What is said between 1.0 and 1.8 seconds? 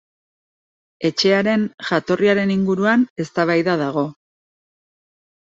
Etxearen